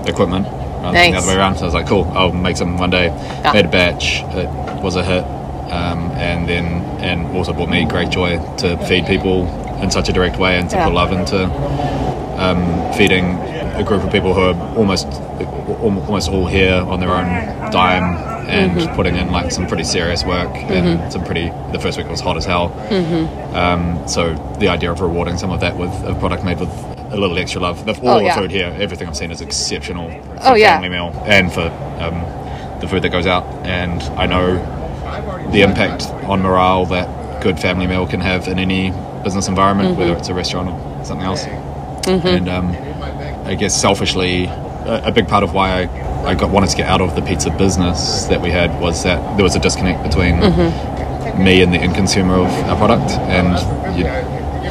equipment 0.07 0.45
rather 0.45 0.91
than 0.97 1.11
the 1.13 1.17
other 1.17 1.27
way 1.27 1.35
around. 1.35 1.55
So 1.55 1.61
I 1.61 1.65
was 1.65 1.73
like, 1.73 1.87
cool, 1.87 2.03
I'll 2.13 2.31
make 2.31 2.57
some 2.57 2.77
one 2.77 2.89
day. 2.91 3.05
Yeah. 3.05 3.53
Made 3.53 3.65
a 3.65 3.69
batch. 3.69 4.21
It 4.35 4.83
was 4.83 4.97
a 4.97 5.03
hit. 5.03 5.23
Um, 5.71 6.11
and 6.11 6.47
then, 6.47 6.65
and 7.01 7.35
also 7.35 7.51
brought 7.53 7.69
me 7.69 7.85
great 7.85 8.09
joy 8.11 8.37
to 8.57 8.77
feed 8.85 9.07
people 9.07 9.45
in 9.81 9.91
such 9.91 10.09
a 10.09 10.13
direct 10.13 10.37
way 10.39 10.57
and 10.59 10.69
to 10.69 10.75
Yeah. 10.75 10.85
put 10.85 10.93
love 10.93 11.11
into 11.11 11.45
um, 12.41 12.93
feeding 12.93 13.25
a 13.75 13.83
group 13.83 14.03
of 14.03 14.11
people 14.11 14.33
who 14.33 14.41
are 14.41 14.77
almost 14.77 15.07
almost 15.81 16.29
all 16.29 16.45
here 16.47 16.75
on 16.75 16.99
their 16.99 17.09
own 17.11 17.25
dime 17.71 18.03
and 18.47 18.71
Mm-hmm. 18.79 18.95
putting 18.95 19.15
in 19.15 19.31
like 19.31 19.51
some 19.51 19.65
pretty 19.65 19.83
serious 19.83 20.23
work 20.23 20.53
and 20.55 21.11
some 21.11 21.23
pretty. 21.25 21.49
The 21.71 21.79
first 21.79 21.97
week 21.97 22.07
was 22.07 22.19
hot 22.21 22.37
as 22.37 22.45
hell. 22.45 22.69
Mm-hmm. 22.89 23.55
Um, 23.55 24.07
so 24.07 24.33
the 24.59 24.67
idea 24.67 24.91
of 24.91 25.01
rewarding 25.01 25.37
some 25.37 25.49
of 25.51 25.59
that 25.61 25.75
with 25.75 25.91
a 26.03 26.13
product 26.19 26.43
made 26.45 26.59
with 26.59 26.69
a 27.11 27.17
little 27.17 27.37
extra 27.39 27.59
love. 27.61 27.85
The, 27.85 27.93
all 28.01 28.17
Oh, 28.17 28.19
the 28.19 28.25
yeah. 28.25 28.35
food 28.37 28.51
here, 28.51 28.75
everything 28.79 29.07
I've 29.07 29.17
seen 29.17 29.31
is 29.31 29.41
exceptional. 29.41 30.09
For 30.11 30.39
Oh, 30.43 30.53
yeah. 30.55 30.75
family 30.75 30.89
meal 30.89 31.11
and 31.25 31.51
for 31.51 31.61
um, 31.99 32.79
the 32.81 32.87
food 32.87 33.01
that 33.01 33.09
goes 33.09 33.25
out. 33.25 33.45
And 33.65 34.01
I 34.19 34.27
know 34.27 34.57
the 35.51 35.61
impact 35.61 36.05
on 36.25 36.41
morale 36.43 36.85
that 36.87 37.41
good 37.41 37.59
family 37.59 37.87
meal 37.87 38.05
can 38.05 38.21
have 38.21 38.47
in 38.47 38.59
any 38.59 38.91
business 39.25 39.47
environment, 39.49 39.89
Mm-hmm. 39.89 39.99
whether 39.99 40.13
it's 40.19 40.29
a 40.29 40.33
restaurant 40.33 40.69
or 40.69 41.03
something 41.03 41.25
else. 41.25 41.43
And 42.07 42.47
um, 42.47 42.67
I 43.51 43.55
guess 43.55 43.73
selfishly, 43.79 44.45
a, 44.45 45.07
a 45.09 45.11
big 45.11 45.27
part 45.27 45.43
of 45.43 45.53
why 45.53 45.67
I, 45.81 46.29
I 46.31 46.35
got 46.35 46.51
wanted 46.51 46.69
to 46.69 46.77
get 46.77 46.87
out 46.87 47.01
of 47.01 47.15
the 47.15 47.21
pizza 47.21 47.49
business 47.49 48.25
that 48.31 48.39
we 48.41 48.51
had 48.51 48.69
was 48.79 49.03
that 49.03 49.19
there 49.35 49.43
was 49.43 49.55
a 49.55 49.59
disconnect 49.59 50.03
between 50.03 50.35
Mm-hmm. 50.35 51.43
me 51.43 51.61
and 51.63 51.73
the 51.73 51.79
end 51.79 51.95
consumer 51.95 52.35
of 52.35 52.47
our 52.69 52.77
product, 52.77 53.11
and 53.37 53.49
you, 53.99 54.05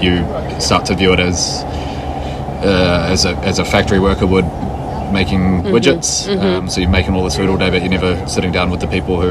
you 0.04 0.60
start 0.60 0.86
to 0.86 0.94
view 0.94 1.12
it 1.12 1.20
as 1.20 1.62
uh, 2.64 3.06
as 3.10 3.24
a 3.26 3.32
as 3.50 3.58
a 3.58 3.64
factory 3.64 3.98
worker 3.98 4.26
would 4.26 4.46
making 5.12 5.62
widgets. 5.74 6.10
Um, 6.40 6.68
so 6.70 6.80
you're 6.80 6.88
making 6.98 7.14
all 7.14 7.24
this 7.24 7.36
food 7.36 7.48
all 7.50 7.58
day, 7.58 7.70
but 7.70 7.82
you're 7.82 7.90
never 8.00 8.26
sitting 8.26 8.52
down 8.52 8.70
with 8.70 8.80
the 8.80 8.86
people 8.86 9.20
who 9.20 9.30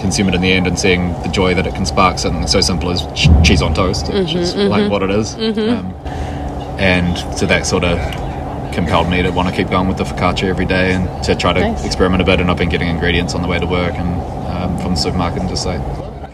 consume 0.00 0.28
it 0.28 0.34
in 0.34 0.40
the 0.40 0.50
end 0.52 0.66
and 0.66 0.78
seeing 0.78 1.12
the 1.22 1.28
joy 1.28 1.54
that 1.54 1.66
it 1.66 1.74
can 1.74 1.86
spark. 1.86 2.18
Something 2.18 2.46
so 2.46 2.60
simple 2.60 2.90
as 2.90 3.02
ch- 3.14 3.28
cheese 3.44 3.62
on 3.62 3.74
toast, 3.74 4.12
which 4.12 4.34
is 4.34 4.54
like 4.56 4.90
what 4.90 5.02
it 5.02 5.10
is. 5.10 5.34
Um, 5.34 5.92
and 6.78 7.18
so 7.38 7.46
that 7.46 7.66
sort 7.66 7.84
of 7.84 7.98
compelled 8.74 9.08
me 9.10 9.22
to 9.22 9.30
want 9.30 9.48
to 9.48 9.54
keep 9.54 9.68
going 9.70 9.88
with 9.88 9.98
the 9.98 10.04
focaccia 10.04 10.44
every 10.44 10.64
day 10.64 10.92
and 10.94 11.24
to 11.24 11.34
try 11.34 11.52
to 11.52 11.60
Nice. 11.60 11.84
experiment 11.84 12.22
a 12.22 12.24
bit. 12.24 12.40
And 12.40 12.50
I've 12.50 12.56
been 12.56 12.68
getting 12.68 12.88
ingredients 12.88 13.34
on 13.34 13.42
the 13.42 13.48
way 13.48 13.58
to 13.58 13.66
work 13.66 13.94
and 13.94 14.14
um, 14.48 14.78
from 14.78 14.90
the 14.94 15.00
supermarket 15.00 15.40
and 15.40 15.48
just 15.48 15.66
like 15.66 15.80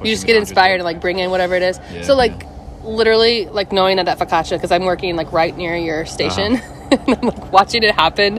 you 0.04 0.12
just 0.12 0.26
get 0.26 0.36
inspired 0.36 0.78
to 0.78 0.84
like 0.84 1.00
bring 1.00 1.18
in 1.18 1.30
whatever 1.30 1.54
it 1.54 1.62
is. 1.62 1.80
Yeah, 1.92 2.02
so 2.02 2.14
like 2.14 2.46
literally 2.84 3.46
like 3.46 3.72
knowing 3.72 3.96
that 3.96 4.06
that 4.06 4.18
focaccia 4.18 4.50
because 4.56 4.70
I'm 4.70 4.84
working 4.84 5.16
like 5.16 5.32
right 5.32 5.56
near 5.56 5.74
your 5.76 6.06
station 6.06 6.56
Uh-huh. 6.56 6.96
and 7.06 7.16
I'm 7.18 7.28
like 7.28 7.52
watching 7.52 7.82
it 7.82 7.92
happen. 7.94 8.38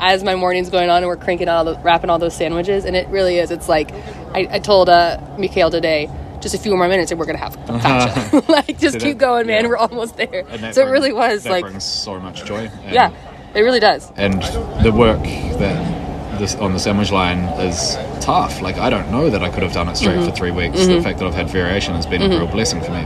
As 0.00 0.22
my 0.24 0.34
morning's 0.34 0.70
going 0.70 0.90
on 0.90 0.98
and 0.98 1.06
we're 1.06 1.16
cranking 1.16 1.48
all 1.48 1.64
the, 1.64 1.78
wrapping 1.78 2.10
all 2.10 2.18
those 2.18 2.34
sandwiches, 2.36 2.84
and 2.84 2.94
it 2.96 3.08
really 3.08 3.38
is. 3.38 3.50
It's 3.50 3.68
like 3.68 3.92
I, 4.34 4.48
I 4.50 4.58
told 4.58 4.88
uh, 4.88 5.20
Mikhail 5.38 5.70
today. 5.70 6.10
Just 6.38 6.54
a 6.54 6.58
few 6.58 6.76
more 6.76 6.86
minutes 6.86 7.10
and 7.10 7.18
we're 7.18 7.24
gonna 7.26 7.38
have 7.38 7.56
focaccia. 7.66 8.46
like, 8.56 8.78
just 8.78 9.00
keep 9.00 9.16
going, 9.18 9.46
man. 9.46 9.62
yeah. 9.64 9.68
We're 9.68 9.78
almost 9.78 10.16
there. 10.18 10.44
So 10.72 10.86
it 10.86 10.90
really 10.90 11.12
was 11.12 11.46
like, 11.46 11.64
brings 11.64 11.82
so 11.82 12.20
much 12.20 12.44
joy. 12.44 12.68
And, 12.84 12.92
yeah, 12.92 13.10
it 13.54 13.60
really 13.62 13.80
does. 13.80 14.12
And 14.16 14.42
the 14.84 14.92
work 14.92 15.22
that 15.22 16.38
this 16.38 16.54
on 16.56 16.74
the 16.74 16.78
sandwich 16.78 17.10
line 17.10 17.38
is 17.60 17.94
tough. 18.20 18.60
Like 18.60 18.76
I 18.76 18.90
don't 18.90 19.10
know 19.10 19.30
that 19.30 19.42
I 19.42 19.48
could 19.48 19.62
have 19.62 19.72
done 19.72 19.88
it 19.88 19.96
straight 19.96 20.18
Mm-hmm. 20.18 20.28
for 20.28 20.36
three 20.36 20.50
weeks. 20.50 20.86
The 20.86 21.00
fact 21.00 21.18
that 21.20 21.26
I've 21.26 21.34
had 21.34 21.48
variation 21.48 21.94
has 21.94 22.06
been 22.06 22.20
a 22.20 22.28
real 22.28 22.46
blessing 22.46 22.82
for 22.82 22.90
me. 22.92 23.02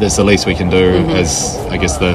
That's 0.00 0.16
the 0.16 0.24
least 0.24 0.46
we 0.46 0.54
can 0.54 0.70
do 0.70 0.76
Mm-hmm. 0.76 1.10
as 1.10 1.56
I 1.72 1.76
guess 1.76 1.98
the 1.98 2.12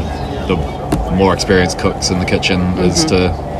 the 0.48 1.12
more 1.16 1.34
experienced 1.34 1.78
cooks 1.78 2.10
in 2.10 2.20
the 2.20 2.26
kitchen 2.26 2.62
is 2.80 3.06
Mm-hmm. 3.06 3.10
to 3.10 3.51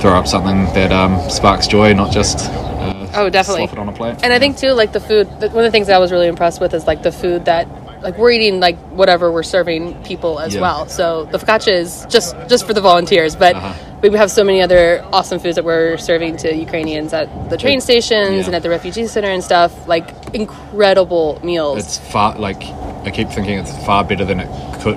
throw 0.00 0.12
up 0.12 0.26
something 0.26 0.64
that 0.74 0.92
um, 0.92 1.28
sparks 1.30 1.66
joy, 1.66 1.92
not 1.94 2.12
just 2.12 2.38
uh, 2.50 3.08
Oh, 3.14 3.28
definitely. 3.28 3.66
slop 3.66 3.72
it 3.76 3.80
on 3.80 3.88
a 3.88 3.92
plate. 3.92 4.16
And 4.22 4.32
I 4.32 4.38
think 4.38 4.56
too, 4.56 4.72
like 4.72 4.92
the 4.92 5.00
food. 5.00 5.26
One 5.28 5.42
of 5.42 5.52
the 5.52 5.70
things 5.70 5.88
I 5.88 5.98
was 5.98 6.12
really 6.12 6.28
impressed 6.28 6.60
with 6.60 6.72
is 6.74 6.86
like 6.86 7.02
the 7.02 7.10
food 7.12 7.44
that, 7.46 7.66
like 8.02 8.16
we're 8.16 8.30
eating 8.30 8.60
like 8.60 8.78
whatever 8.90 9.30
we're 9.32 9.42
serving 9.42 10.02
people 10.04 10.38
as 10.38 10.54
Yeah. 10.54 10.60
well. 10.62 10.88
So 10.88 11.24
the 11.26 11.38
focaccia 11.38 11.72
is 11.72 12.06
just 12.08 12.34
just 12.48 12.66
for 12.66 12.72
the 12.72 12.80
volunteers, 12.80 13.34
but 13.36 13.54
Uh-huh. 13.56 13.74
we 14.00 14.16
have 14.16 14.30
so 14.30 14.42
many 14.44 14.62
other 14.62 15.04
awesome 15.12 15.38
foods 15.40 15.56
that 15.56 15.64
we're 15.64 15.98
serving 15.98 16.36
to 16.38 16.54
Ukrainians 16.54 17.12
at 17.12 17.50
the 17.50 17.56
train 17.58 17.80
stations 17.80 18.38
yeah. 18.40 18.46
and 18.46 18.54
at 18.54 18.62
the 18.62 18.70
refugee 18.70 19.06
center 19.06 19.28
and 19.28 19.42
stuff. 19.44 19.72
Like 19.88 20.08
incredible 20.34 21.40
meals. 21.42 21.78
it's 21.78 21.98
far 21.98 22.38
like 22.38 22.62
I 23.06 23.10
keep 23.10 23.28
thinking 23.30 23.58
it's 23.58 23.76
far 23.84 24.04
better 24.04 24.24
than 24.24 24.40
it 24.40 24.48
could 24.82 24.96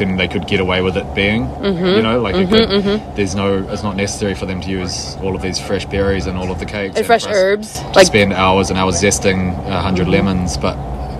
than 0.00 0.16
they 0.16 0.26
could 0.26 0.48
get 0.48 0.58
away 0.58 0.82
with 0.82 0.96
it 0.96 1.14
being. 1.14 1.46
Mm-hmm. 1.46 1.84
You 1.84 2.02
know, 2.02 2.20
like 2.20 2.34
it 2.34 2.48
could, 2.48 3.16
there's 3.16 3.36
no 3.36 3.58
it's 3.70 3.84
not 3.84 3.96
necessary 3.96 4.34
for 4.34 4.46
them 4.46 4.60
to 4.62 4.68
use 4.68 5.14
all 5.22 5.36
of 5.36 5.42
these 5.42 5.60
fresh 5.60 5.86
berries 5.86 6.26
and 6.26 6.36
all 6.36 6.50
of 6.50 6.58
the 6.58 6.66
cakes 6.66 6.96
and 6.96 7.06
fresh 7.06 7.26
herbs, 7.26 7.74
To 7.74 7.88
like 7.90 8.06
spend 8.06 8.32
hours 8.32 8.70
and 8.70 8.78
hours 8.78 8.96
zesting 9.00 9.52
a 9.66 9.84
100 9.84 10.08
lemons, 10.08 10.56
but 10.56 10.76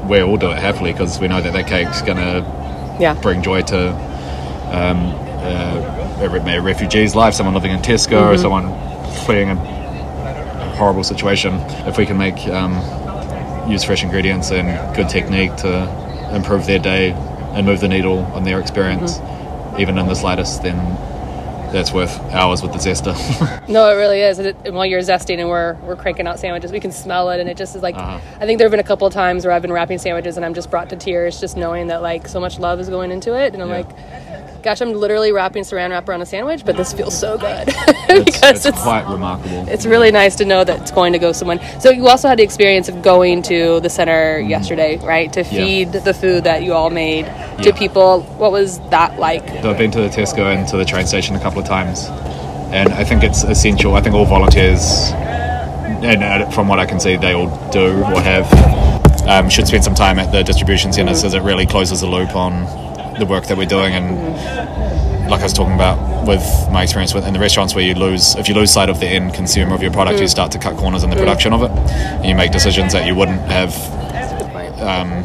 we 0.08 0.20
all 0.20 0.36
do 0.36 0.50
it 0.50 0.58
happily 0.58 0.92
because 0.92 1.20
we 1.20 1.28
know 1.28 1.40
that 1.40 1.52
that 1.52 1.68
cake's 1.68 2.02
gonna 2.02 2.40
yeah, 3.00 3.14
bring 3.22 3.42
joy 3.42 3.62
to 3.62 3.90
um, 4.72 5.14
uh, 5.42 6.18
a, 6.22 6.60
refugee's 6.60 7.14
life, 7.14 7.34
someone 7.34 7.54
living 7.54 7.70
in 7.70 7.80
Tesco, 7.80 8.12
or 8.12 8.34
Mm-hmm. 8.34 8.42
someone 8.42 8.66
fleeing 9.26 9.48
a, 9.50 9.54
a 9.54 10.76
horrible 10.76 11.04
situation. 11.04 11.54
If 11.86 11.98
we 11.98 12.06
can 12.06 12.16
make 12.16 12.38
um, 12.48 12.72
use 13.70 13.84
fresh 13.84 14.02
ingredients 14.02 14.50
and 14.50 14.66
good 14.96 15.08
technique 15.08 15.54
to 15.56 16.34
improve 16.34 16.66
their 16.66 16.78
day 16.78 17.14
and 17.54 17.66
move 17.66 17.80
the 17.80 17.88
needle 17.88 18.18
on 18.34 18.44
their 18.44 18.60
experience, 18.60 19.18
Mm-hmm. 19.18 19.80
even 19.80 19.98
in 19.98 20.06
the 20.08 20.14
slightest, 20.14 20.62
then 20.62 20.76
that's 21.72 21.92
worth 21.92 22.18
hours 22.32 22.62
with 22.62 22.72
the 22.72 22.78
zester. 22.78 23.14
No, 23.68 23.88
it 23.88 23.94
really 23.94 24.20
is. 24.20 24.40
And, 24.40 24.48
it, 24.48 24.56
and 24.64 24.74
while 24.74 24.84
you're 24.84 25.00
zesting 25.00 25.38
and 25.38 25.48
we're 25.48 25.74
we're 25.86 25.94
cranking 25.94 26.26
out 26.26 26.40
sandwiches, 26.40 26.72
we 26.72 26.80
can 26.80 26.90
smell 26.90 27.30
it, 27.30 27.38
and 27.38 27.48
it 27.48 27.56
just 27.56 27.76
is 27.76 27.82
like. 27.82 27.94
Uh-huh. 27.94 28.18
I 28.40 28.46
think 28.46 28.58
there 28.58 28.66
have 28.66 28.72
been 28.72 28.80
a 28.80 28.90
couple 28.92 29.06
of 29.06 29.12
times 29.14 29.44
where 29.44 29.52
I've 29.52 29.62
been 29.62 29.72
wrapping 29.72 29.98
sandwiches 29.98 30.36
and 30.36 30.44
I'm 30.44 30.54
just 30.54 30.70
brought 30.72 30.90
to 30.90 30.96
tears, 30.96 31.38
just 31.40 31.56
knowing 31.56 31.86
that 31.86 32.02
like 32.02 32.26
so 32.26 32.40
much 32.40 32.58
love 32.58 32.80
is 32.80 32.88
going 32.88 33.12
into 33.12 33.38
it, 33.38 33.54
and 33.54 33.62
I'm 33.62 33.68
Yeah. 33.68 33.76
like, 33.76 33.88
gosh, 34.62 34.80
I'm 34.80 34.92
literally 34.92 35.32
wrapping 35.32 35.62
Saran 35.64 35.90
wrap 35.90 36.08
around 36.08 36.22
a 36.22 36.26
sandwich, 36.26 36.64
but 36.64 36.76
this 36.76 36.92
feels 36.92 37.18
so 37.18 37.36
good 37.38 37.64
it's, 37.68 38.24
because 38.38 38.66
it's 38.66 38.66
it's. 38.66 38.82
quite 38.82 39.06
remarkable. 39.10 39.66
it's 39.68 39.86
really 39.86 40.10
nice 40.10 40.36
to 40.36 40.44
know 40.44 40.62
that 40.64 40.80
it's 40.82 40.90
going 40.90 41.12
to 41.12 41.18
go 41.18 41.32
someone. 41.32 41.60
So 41.80 41.90
you 41.90 42.06
also 42.08 42.28
had 42.28 42.38
the 42.38 42.42
experience 42.42 42.88
of 42.88 43.02
going 43.02 43.42
to 43.42 43.80
the 43.80 43.90
center 43.90 44.38
yesterday, 44.40 44.96
right, 44.98 45.32
to 45.32 45.40
Mm-hmm. 45.40 45.54
Yeah. 45.54 45.64
feed 45.64 45.92
the 45.92 46.14
food 46.14 46.44
that 46.44 46.62
you 46.62 46.74
all 46.74 46.90
made 46.90 47.24
to 47.62 47.70
Yeah. 47.70 47.76
people. 47.78 48.22
What 48.38 48.52
was 48.52 48.78
that 48.90 49.18
like? 49.18 49.46
So 49.62 49.70
I've 49.70 49.78
been 49.78 49.90
to 49.92 50.00
the 50.02 50.08
Tesco 50.08 50.54
and 50.54 50.68
to 50.68 50.76
the 50.76 50.84
train 50.84 51.06
station 51.06 51.34
a 51.34 51.40
couple 51.40 51.60
of 51.60 51.66
times, 51.66 52.04
and 52.72 52.92
I 52.92 53.04
think 53.04 53.22
it's 53.24 53.42
essential. 53.42 53.94
I 53.94 54.00
think 54.02 54.14
all 54.14 54.26
volunteers, 54.26 55.10
and 55.14 56.22
uh, 56.22 56.50
from 56.50 56.68
what 56.68 56.78
I 56.78 56.86
can 56.86 57.00
see, 57.00 57.16
they 57.16 57.32
all 57.32 57.48
do 57.70 58.02
or 58.04 58.20
have, 58.20 58.46
um, 59.28 59.48
should 59.50 59.66
spend 59.66 59.82
some 59.84 59.94
time 59.94 60.18
at 60.18 60.30
the 60.30 60.42
distribution 60.42 60.92
centres 60.92 61.24
as 61.24 61.34
it 61.34 61.42
really 61.42 61.66
closes 61.66 62.00
the 62.02 62.06
loop 62.06 62.36
on 62.36 62.52
the 63.20 63.26
work 63.26 63.46
that 63.46 63.56
we're 63.56 63.66
doing. 63.66 63.94
And 63.94 65.30
like 65.30 65.40
I 65.40 65.44
was 65.44 65.52
talking 65.52 65.74
about 65.74 66.26
with 66.26 66.42
my 66.72 66.82
experience 66.82 67.14
with 67.14 67.26
in 67.26 67.32
the 67.32 67.40
restaurants, 67.40 67.74
where 67.74 67.84
you 67.84 67.94
lose 67.94 68.34
if 68.34 68.48
you 68.48 68.54
lose 68.54 68.72
sight 68.72 68.88
of 68.88 68.98
the 68.98 69.06
end 69.06 69.34
consumer 69.34 69.74
of 69.74 69.82
your 69.82 69.92
product, 69.92 70.18
you 70.18 70.26
mm. 70.26 70.30
start 70.30 70.50
to 70.52 70.58
cut 70.58 70.76
corners 70.76 71.04
in 71.04 71.10
the 71.10 71.16
mm. 71.16 71.20
production 71.20 71.52
of 71.52 71.62
it, 71.62 71.70
and 71.70 72.26
you 72.26 72.34
make 72.34 72.50
decisions 72.50 72.92
that 72.92 73.06
you 73.06 73.14
wouldn't 73.14 73.40
have 73.42 73.72
um, 74.80 75.24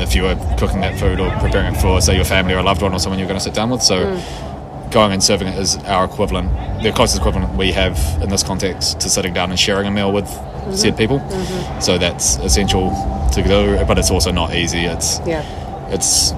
if 0.00 0.14
you 0.14 0.22
were 0.22 0.34
cooking 0.58 0.80
that 0.80 0.98
food 0.98 1.20
or 1.20 1.30
preparing 1.38 1.74
it 1.74 1.80
for, 1.80 2.00
say, 2.00 2.16
your 2.16 2.24
family 2.24 2.54
or 2.54 2.58
a 2.58 2.62
loved 2.62 2.82
one 2.82 2.94
or 2.94 2.98
someone 2.98 3.18
you're 3.18 3.28
going 3.28 3.38
to 3.38 3.44
sit 3.44 3.54
down 3.54 3.70
with. 3.70 3.82
So, 3.82 4.04
mm. 4.04 4.92
going 4.92 5.12
and 5.12 5.22
serving 5.22 5.48
it 5.48 5.58
is 5.58 5.76
our 5.84 6.04
equivalent, 6.04 6.50
the 6.82 6.92
closest 6.92 7.18
equivalent 7.18 7.54
we 7.56 7.72
have 7.72 7.98
in 8.22 8.30
this 8.30 8.42
context 8.42 9.00
to 9.00 9.10
sitting 9.10 9.34
down 9.34 9.50
and 9.50 9.58
sharing 9.58 9.86
a 9.86 9.90
meal 9.90 10.12
with 10.12 10.24
mm-hmm. 10.24 10.74
said 10.74 10.96
people. 10.96 11.20
Mm-hmm. 11.20 11.80
So 11.80 11.98
that's 11.98 12.36
essential 12.38 12.90
to 13.32 13.42
do, 13.42 13.84
but 13.86 13.98
it's 13.98 14.10
also 14.10 14.32
not 14.32 14.54
easy. 14.54 14.84
It's 14.84 15.20
Yeah. 15.26 15.44
it's 15.90 16.32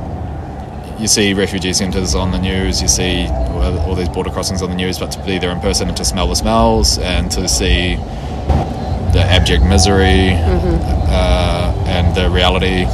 you 1.03 1.09
see 1.09 1.35
refugee 1.35 1.73
centres 1.73 2.15
on 2.15 2.31
the 2.31 2.39
news, 2.39 2.81
you 2.81 2.87
see 2.87 3.27
all 3.27 3.79
all 3.81 3.95
these 3.97 4.09
border 4.09 4.31
crossings 4.31 4.63
on 4.63 4.71
the 4.71 4.77
news, 4.77 5.01
but 5.01 5.11
to 5.11 5.19
be 5.27 5.37
there 5.37 5.51
in 5.51 5.59
person 5.61 5.89
and 5.89 5.97
to 5.97 6.05
smell 6.05 6.29
the 6.29 6.37
smells 6.37 6.99
and 6.99 7.31
to 7.33 7.49
see 7.49 7.97
the 9.13 9.21
abject 9.21 9.65
misery 9.65 10.31
mm-hmm. 10.31 10.77
uh, 11.09 11.85
and 11.89 12.15
the 12.15 12.31
reality 12.31 12.87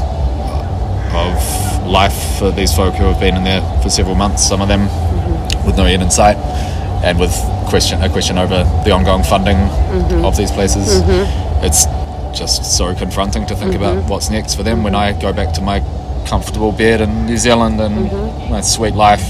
of 1.12 1.87
life 1.87 2.38
for 2.38 2.50
these 2.50 2.75
folk 2.75 2.95
who 2.95 3.05
have 3.05 3.21
been 3.21 3.37
in 3.37 3.45
there 3.45 3.61
for 3.83 3.91
several 3.91 4.15
months, 4.15 4.43
some 4.47 4.62
of 4.62 4.69
them 4.69 4.88
mm-hmm. 4.88 5.67
with 5.67 5.77
no 5.77 5.85
end 5.85 6.03
in 6.03 6.11
sight, 6.11 6.37
and 7.05 7.21
with 7.21 7.33
question 7.69 8.00
a 8.03 8.09
question 8.09 8.38
over 8.38 8.65
the 8.85 8.91
ongoing 8.91 9.23
funding 9.23 9.57
mm-hmm. 9.59 10.25
of 10.25 10.35
these 10.35 10.50
places. 10.50 11.03
It's 11.61 11.85
just 12.37 12.77
so 12.77 12.95
confronting 12.95 13.47
to 13.47 13.55
think 13.55 13.75
about 13.75 14.09
what's 14.09 14.31
next 14.31 14.55
for 14.55 14.62
them. 14.62 14.83
When 14.83 14.95
I 14.95 15.12
go 15.12 15.33
back 15.33 15.53
to 15.55 15.61
my 15.61 15.81
comfortable 16.28 16.73
bed 16.73 17.00
in 17.00 17.26
New 17.26 17.38
Zealand 17.38 17.80
and 17.80 18.11
mm-hmm. 18.11 18.50
my 18.50 18.61
sweet 18.61 18.94
life. 18.94 19.26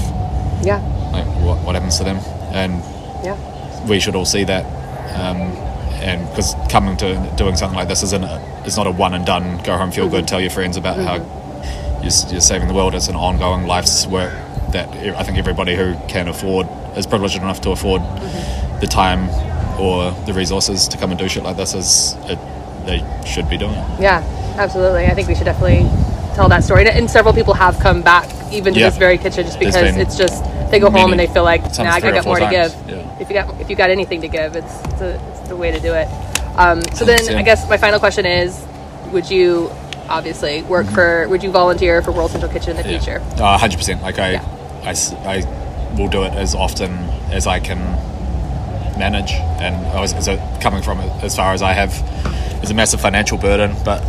Yeah. 0.63 0.81
Like, 1.13 1.25
what, 1.45 1.57
what 1.65 1.75
happens 1.75 1.97
to 1.97 2.03
them? 2.03 2.17
And 2.51 2.73
Yeah. 3.23 3.37
we 3.87 3.99
should 3.99 4.15
all 4.15 4.25
see 4.25 4.43
that. 4.43 4.65
Um, 5.15 5.37
and 6.01 6.27
because 6.29 6.55
coming 6.69 6.97
to 6.97 7.33
doing 7.37 7.55
something 7.55 7.77
like 7.77 7.87
this 7.87 8.03
isn't 8.03 8.23
a, 8.23 8.63
it's 8.65 8.77
not 8.77 8.87
a 8.87 8.91
one 8.91 9.13
and 9.13 9.25
done. 9.25 9.63
Go 9.63 9.77
home, 9.77 9.91
feel 9.91 10.09
good, 10.09 10.19
mm-hmm. 10.19 10.25
tell 10.25 10.41
your 10.41 10.49
friends 10.49 10.77
about 10.77 10.97
how 10.97 11.19
mm-hmm. 11.19 12.03
you're, 12.03 12.31
you're 12.33 12.41
saving 12.41 12.67
the 12.67 12.73
world. 12.73 12.93
It's 12.95 13.07
an 13.07 13.15
ongoing 13.15 13.65
life's 13.65 14.05
work 14.05 14.33
that 14.71 14.89
I 14.89 15.23
think 15.23 15.37
everybody 15.37 15.75
who 15.75 15.95
can 16.07 16.27
afford 16.27 16.67
is 16.97 17.07
privileged 17.07 17.37
enough 17.37 17.61
to 17.61 17.71
afford 17.71 18.01
the 18.81 18.87
time 18.87 19.29
or 19.79 20.11
the 20.25 20.33
resources 20.33 20.87
to 20.89 20.97
come 20.97 21.11
and 21.11 21.19
do 21.19 21.27
shit 21.29 21.43
like 21.43 21.57
this 21.57 21.73
is 21.73 22.15
it, 22.25 22.39
they 22.85 23.03
should 23.25 23.49
be 23.49 23.57
doing. 23.57 23.73
Yeah, 23.99 24.23
absolutely. 24.57 25.05
I 25.05 25.13
think 25.13 25.27
we 25.27 25.35
should 25.35 25.45
definitely 25.45 25.89
tell 26.39 26.49
that 26.49 26.63
story. 26.63 26.81
And- 26.87 26.97
And 26.99 27.09
several 27.09 27.33
people 27.39 27.53
have 27.65 27.75
come 27.79 28.01
back 28.01 28.25
even 28.57 28.73
to 28.73 28.79
Yeah. 28.79 28.89
this 28.89 28.97
very 28.97 29.17
kitchen 29.17 29.43
just 29.45 29.59
because 29.59 29.95
it's 30.03 30.15
just 30.23 30.43
they 30.71 30.79
go 30.79 30.89
home 30.89 31.11
and 31.13 31.19
they 31.19 31.27
feel 31.35 31.43
like 31.43 31.61
nah, 31.77 31.91
I 31.95 31.99
got 31.99 32.25
more 32.25 32.39
to 32.39 32.49
give. 32.57 32.71
yeah. 32.87 33.19
If 33.21 33.27
you 33.29 33.35
got 33.39 33.45
if 33.61 33.67
you 33.69 33.75
got 33.75 33.89
anything 33.97 34.21
to 34.25 34.27
give, 34.37 34.49
it's 34.61 34.73
it's, 34.91 35.01
a, 35.01 35.09
it's 35.29 35.41
the 35.51 35.55
way 35.63 35.69
to 35.71 35.79
do 35.79 35.93
it. 36.01 36.07
Um, 36.63 36.77
so 36.97 37.05
then 37.05 37.21
I 37.41 37.43
guess 37.49 37.59
my 37.73 37.77
final 37.85 37.99
question 37.99 38.25
is: 38.25 38.49
Would 39.13 39.29
you 39.35 39.71
obviously 40.17 40.55
work 40.75 40.87
for? 40.97 41.27
Would 41.31 41.41
you 41.45 41.51
volunteer 41.51 42.01
for 42.05 42.11
World 42.11 42.31
Central 42.31 42.51
Kitchen 42.51 42.71
in 42.71 42.77
the 42.77 42.87
future? 42.93 43.21
Uh, 43.39 43.57
hundred 43.57 43.77
percent. 43.81 44.01
Like 44.07 44.19
I, 44.19 44.29
Yeah. 44.33 44.91
I 44.91 44.93
I 45.33 45.35
will 45.97 46.09
do 46.17 46.21
it 46.27 46.33
as 46.33 46.53
often 46.55 46.91
as 47.31 47.47
I 47.55 47.59
can 47.59 47.79
manage. 48.97 49.31
And 49.63 49.75
I 49.97 49.99
was 50.01 50.11
so 50.27 50.37
coming 50.61 50.83
from 50.83 50.99
it 50.99 51.11
as 51.23 51.35
far 51.35 51.53
as 51.53 51.61
I 51.61 51.73
have 51.73 51.91
is 52.63 52.69
a 52.71 52.73
massive 52.73 53.01
financial 53.01 53.37
burden, 53.37 53.71
but 53.85 54.01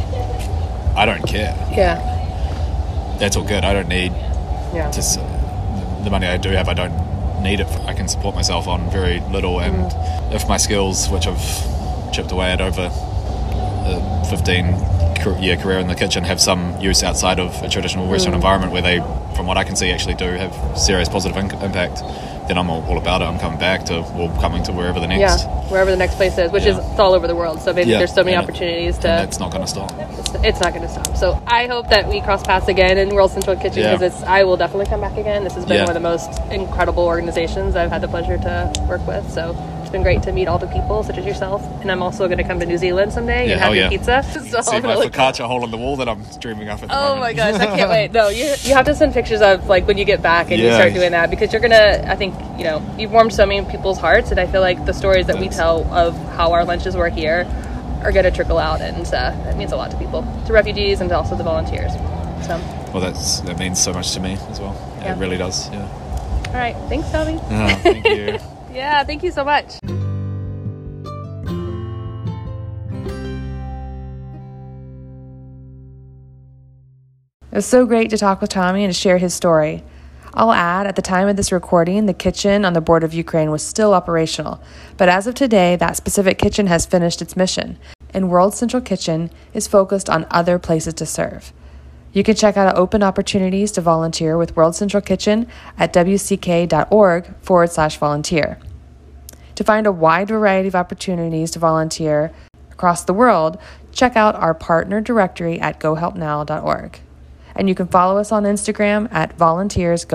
I 0.96 1.06
don't 1.06 1.24
care. 1.26 1.54
Yeah, 1.72 1.96
That's 3.20 3.36
all 3.36 3.44
good. 3.44 3.64
I 3.64 3.72
don't 3.74 3.88
need 3.88 4.12
yeah, 4.74 4.90
to. 4.90 5.00
The 6.04 6.10
money 6.10 6.26
I 6.26 6.38
do 6.38 6.48
have, 6.50 6.68
I 6.68 6.74
don't 6.74 7.42
need 7.42 7.60
it. 7.60 7.66
I 7.86 7.92
can 7.94 8.08
support 8.08 8.34
myself 8.34 8.66
on 8.66 8.90
very 8.90 9.20
little, 9.30 9.60
and 9.60 9.92
Mm. 9.92 10.34
if 10.34 10.48
my 10.48 10.56
skills, 10.56 11.08
which 11.10 11.26
I've 11.26 12.12
chipped 12.12 12.32
away 12.32 12.50
at 12.52 12.60
over 12.60 12.90
a 12.90 14.24
15 14.30 14.74
year 15.40 15.56
career 15.56 15.78
in 15.78 15.88
the 15.88 15.94
kitchen, 15.94 16.24
have 16.24 16.40
some 16.40 16.78
use 16.80 17.02
outside 17.02 17.38
of 17.38 17.62
a 17.62 17.68
traditional 17.68 18.06
Mm. 18.06 18.12
restaurant 18.12 18.34
environment 18.34 18.72
where 18.72 18.82
they, 18.82 18.98
from 19.34 19.46
what 19.46 19.56
I 19.56 19.64
can 19.64 19.76
see, 19.76 19.90
actually 19.92 20.14
do 20.14 20.24
have 20.32 20.54
serious 20.78 21.08
positive 21.08 21.36
in- 21.36 21.50
impact, 21.62 22.02
then 22.48 22.58
I'm 22.58 22.68
all, 22.68 22.82
all 22.88 22.98
about 22.98 23.22
it. 23.22 23.26
I'm 23.26 23.38
coming 23.38 23.58
back 23.60 23.84
to, 23.86 23.98
or 24.18 24.28
coming 24.40 24.62
to 24.64 24.72
wherever 24.72 24.98
the 24.98 25.06
next. 25.06 25.44
yeah. 25.44 25.46
Wherever 25.70 25.90
the 25.90 25.96
next 25.96 26.16
place 26.16 26.36
is, 26.36 26.50
which 26.50 26.64
is 26.66 26.76
Yeah. 26.76 26.90
it's 26.90 26.98
all 26.98 27.14
over 27.14 27.28
the 27.28 27.34
world. 27.36 27.60
So 27.60 27.72
maybe 27.72 27.90
Yeah, 27.90 27.98
there's 27.98 28.12
so 28.12 28.24
many 28.24 28.34
and 28.36 28.42
opportunities 28.42 28.94
And 28.96 29.02
to. 29.02 29.22
It's 29.22 29.38
not 29.38 29.52
going 29.52 29.62
to 29.62 29.68
stop. 29.70 29.92
it's, 30.18 30.34
it's 30.42 30.60
not 30.60 30.72
going 30.74 30.82
to 30.82 30.88
stop. 30.92 31.16
So 31.16 31.40
I 31.46 31.66
hope 31.66 31.88
that 31.90 32.08
we 32.08 32.20
cross 32.20 32.42
paths 32.42 32.66
again 32.68 32.98
in 32.98 33.10
World 33.10 33.30
Central 33.30 33.54
Kitchen 33.56 33.82
Yeah. 33.84 33.92
because 33.96 34.14
it's. 34.14 34.22
I 34.24 34.42
will 34.42 34.56
definitely 34.56 34.86
come 34.86 35.00
back 35.00 35.16
again. 35.16 35.44
This 35.44 35.54
has 35.54 35.64
been 35.64 35.76
Yeah. 35.76 35.82
one 35.86 35.96
of 35.96 36.02
the 36.02 36.08
most 36.08 36.40
incredible 36.50 37.04
organizations 37.04 37.76
I've 37.76 37.90
had 37.92 38.00
the 38.00 38.08
pleasure 38.08 38.36
to 38.38 38.72
work 38.88 39.06
with. 39.06 39.30
So 39.32 39.54
been 39.90 40.02
great 40.02 40.22
to 40.22 40.32
meet 40.32 40.46
all 40.48 40.58
the 40.58 40.66
people, 40.68 41.02
such 41.02 41.18
as 41.18 41.24
yourself. 41.26 41.62
And 41.82 41.90
I'm 41.90 42.02
also 42.02 42.26
going 42.26 42.38
to 42.38 42.44
come 42.44 42.58
to 42.60 42.66
New 42.66 42.78
Zealand 42.78 43.12
someday 43.12 43.46
Yeah, 43.46 43.52
and 43.52 43.60
have 43.60 43.74
your 43.74 43.84
yeah. 43.84 43.88
pizza. 43.90 44.22
So 44.50 44.60
See 44.62 44.80
my 44.80 44.94
really- 44.94 45.08
focaccia 45.10 45.46
hole 45.46 45.64
in 45.64 45.70
the 45.70 45.76
wall 45.76 45.96
that 45.96 46.08
I'm 46.08 46.22
dreaming 46.38 46.66
the 46.66 46.72
Oh 46.90 47.16
moment. 47.16 47.20
my 47.20 47.32
gosh, 47.32 47.54
I 47.60 47.66
can't 47.76 47.90
wait. 47.90 48.12
No, 48.20 48.28
you, 48.28 48.44
you 48.62 48.74
have 48.74 48.86
to 48.86 48.94
send 48.94 49.12
pictures 49.14 49.40
of 49.42 49.68
like 49.68 49.86
when 49.86 49.98
you 49.98 50.04
get 50.04 50.22
back 50.22 50.50
and 50.50 50.60
you 50.60 50.70
start 50.72 50.94
doing 50.94 51.10
that 51.12 51.30
because 51.30 51.52
you're 51.52 51.62
gonna. 51.62 52.04
I 52.06 52.16
think 52.16 52.34
you 52.58 52.64
know 52.64 52.82
you've 52.98 53.12
warmed 53.12 53.32
so 53.32 53.44
many 53.46 53.64
people's 53.70 53.98
hearts, 53.98 54.30
and 54.30 54.40
I 54.40 54.46
feel 54.46 54.60
like 54.60 54.84
the 54.86 54.92
stories 54.92 55.26
that 55.26 55.38
we 55.38 55.48
tell 55.48 55.84
of 55.92 56.14
how 56.36 56.52
our 56.52 56.64
lunches 56.64 56.96
were 56.96 57.08
here 57.08 57.46
are 58.02 58.12
gonna 58.12 58.30
trickle 58.30 58.58
out, 58.58 58.80
and 58.80 59.06
uh, 59.06 59.10
that 59.44 59.56
means 59.56 59.72
a 59.72 59.76
lot 59.76 59.90
to 59.90 59.96
people, 59.98 60.22
to 60.46 60.52
refugees, 60.52 61.00
and 61.00 61.08
to 61.10 61.16
also 61.16 61.36
the 61.36 61.44
volunteers. 61.44 61.92
So, 62.46 62.56
Well, 62.92 63.00
that's 63.00 63.40
that 63.40 63.58
means 63.58 63.78
so 63.78 63.92
much 63.92 64.12
to 64.12 64.20
me 64.20 64.32
as 64.50 64.58
well. 64.60 64.74
Yeah. 65.00 65.14
It 65.14 65.18
really 65.18 65.36
does. 65.36 65.70
Yeah. 65.70 65.86
All 66.48 66.54
right. 66.54 66.74
thanks, 66.88 67.10
Toby. 67.12 67.38
Ah, 67.50 67.78
thank 67.82 68.04
you. 68.06 68.38
Yeah, 68.72 69.02
thank 69.04 69.22
you 69.22 69.32
so 69.32 69.44
much. 69.44 69.74
It 77.52 77.56
was 77.56 77.66
so 77.66 77.84
great 77.84 78.10
to 78.10 78.16
talk 78.16 78.40
with 78.40 78.50
Tommy 78.50 78.84
and 78.84 78.94
to 78.94 78.98
share 78.98 79.18
his 79.18 79.34
story. 79.34 79.82
I'll 80.32 80.52
add, 80.52 80.86
at 80.86 80.94
the 80.94 81.02
time 81.02 81.26
of 81.26 81.36
this 81.36 81.50
recording, 81.50 82.06
the 82.06 82.14
kitchen 82.14 82.64
on 82.64 82.72
the 82.72 82.80
border 82.80 83.04
of 83.04 83.12
Ukraine 83.12 83.50
was 83.50 83.66
still 83.66 83.92
operational, 83.92 84.62
but 84.96 85.08
as 85.08 85.26
of 85.26 85.34
today, 85.34 85.74
that 85.74 85.96
specific 85.96 86.38
kitchen 86.38 86.68
has 86.68 86.86
finished 86.86 87.20
its 87.20 87.36
mission, 87.36 87.76
and 88.14 88.30
World 88.30 88.54
Central 88.54 88.80
Kitchen 88.80 89.30
is 89.52 89.66
focused 89.66 90.08
on 90.08 90.28
other 90.30 90.60
places 90.60 90.94
to 90.94 91.06
serve. 91.06 91.52
You 92.12 92.24
can 92.24 92.34
check 92.34 92.56
out 92.56 92.76
open 92.76 93.02
opportunities 93.02 93.70
to 93.72 93.80
volunteer 93.80 94.36
with 94.36 94.56
World 94.56 94.74
Central 94.74 95.00
Kitchen 95.00 95.46
at 95.78 95.92
wck.org 95.92 97.34
forward 97.40 97.70
slash 97.70 97.98
volunteer. 97.98 98.58
To 99.54 99.64
find 99.64 99.86
a 99.86 99.92
wide 99.92 100.28
variety 100.28 100.68
of 100.68 100.74
opportunities 100.74 101.52
to 101.52 101.58
volunteer 101.58 102.32
across 102.72 103.04
the 103.04 103.12
world, 103.12 103.58
check 103.92 104.16
out 104.16 104.34
our 104.34 104.54
partner 104.54 105.00
directory 105.00 105.60
at 105.60 105.78
gohelpnow.org. 105.78 107.00
And 107.54 107.68
you 107.68 107.74
can 107.74 107.86
follow 107.86 108.18
us 108.18 108.32
on 108.32 108.44
Instagram 108.44 109.12
at 109.12 109.36
Volunteers. 109.36 110.06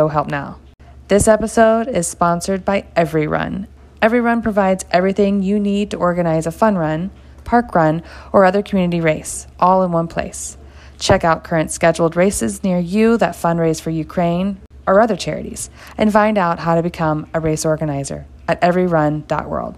This 1.08 1.28
episode 1.28 1.88
is 1.88 2.08
sponsored 2.08 2.66
by 2.66 2.86
Every 2.96 3.28
Run. 3.28 3.68
Every 4.02 4.20
Run 4.20 4.42
provides 4.42 4.84
everything 4.92 5.44
you 5.44 5.60
need 5.60 5.92
to 5.92 5.98
organize 5.98 6.48
a 6.48 6.52
fun 6.52 6.78
run, 6.78 7.12
park 7.44 7.74
run, 7.74 8.04
or 8.34 8.44
other 8.44 8.64
community 8.64 9.00
race, 9.00 9.48
all 9.60 9.84
in 9.84 9.92
one 9.92 10.08
place. 10.08 10.58
Check 11.00 11.24
out 11.24 11.44
current 11.44 11.72
scheduled 11.72 12.16
races 12.16 12.64
near 12.64 12.80
you 12.80 13.18
that 13.18 13.36
fundraise 13.36 13.82
for 13.82 13.90
Ukraine 13.90 14.60
or 14.88 15.02
other 15.02 15.16
charities, 15.16 15.70
and 15.98 16.14
find 16.14 16.38
out 16.38 16.60
how 16.60 16.76
to 16.76 16.84
become 16.84 17.28
a 17.34 17.40
race 17.40 17.66
organizer 17.66 18.26
at 18.48 18.62
everyrun.world. 18.62 19.78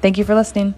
Thank 0.00 0.16
you 0.16 0.24
for 0.24 0.34
listening. 0.34 0.74